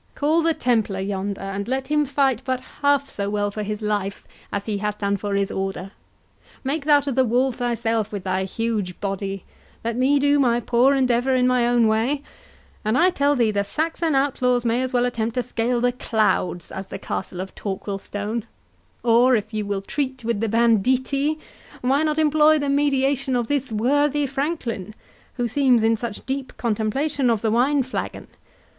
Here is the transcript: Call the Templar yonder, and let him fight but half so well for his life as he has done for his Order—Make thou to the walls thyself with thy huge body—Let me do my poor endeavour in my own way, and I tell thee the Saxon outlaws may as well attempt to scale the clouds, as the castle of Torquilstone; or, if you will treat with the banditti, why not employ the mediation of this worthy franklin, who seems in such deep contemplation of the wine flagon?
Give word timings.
Call 0.15 0.41
the 0.41 0.55
Templar 0.55 0.99
yonder, 0.99 1.41
and 1.41 1.67
let 1.67 1.89
him 1.89 2.05
fight 2.05 2.41
but 2.43 2.59
half 2.81 3.07
so 3.07 3.29
well 3.29 3.51
for 3.51 3.61
his 3.61 3.83
life 3.83 4.25
as 4.51 4.65
he 4.65 4.79
has 4.79 4.95
done 4.95 5.15
for 5.15 5.35
his 5.35 5.51
Order—Make 5.51 6.85
thou 6.85 7.01
to 7.01 7.11
the 7.11 7.23
walls 7.23 7.57
thyself 7.57 8.11
with 8.11 8.23
thy 8.23 8.45
huge 8.45 8.99
body—Let 8.99 9.95
me 9.95 10.17
do 10.17 10.39
my 10.39 10.59
poor 10.59 10.95
endeavour 10.95 11.35
in 11.35 11.45
my 11.45 11.67
own 11.67 11.85
way, 11.87 12.23
and 12.83 12.97
I 12.97 13.11
tell 13.11 13.35
thee 13.35 13.51
the 13.51 13.63
Saxon 13.63 14.15
outlaws 14.15 14.65
may 14.65 14.81
as 14.81 14.91
well 14.91 15.05
attempt 15.05 15.35
to 15.35 15.43
scale 15.43 15.79
the 15.79 15.91
clouds, 15.91 16.71
as 16.71 16.87
the 16.87 16.97
castle 16.97 17.39
of 17.39 17.53
Torquilstone; 17.53 18.45
or, 19.03 19.35
if 19.35 19.53
you 19.53 19.67
will 19.67 19.83
treat 19.83 20.25
with 20.25 20.39
the 20.39 20.49
banditti, 20.49 21.37
why 21.81 22.01
not 22.01 22.17
employ 22.17 22.57
the 22.57 22.69
mediation 22.69 23.35
of 23.35 23.45
this 23.45 23.71
worthy 23.71 24.25
franklin, 24.25 24.95
who 25.35 25.47
seems 25.47 25.83
in 25.83 25.95
such 25.95 26.25
deep 26.25 26.57
contemplation 26.57 27.29
of 27.29 27.41
the 27.43 27.51
wine 27.51 27.83
flagon? 27.83 28.27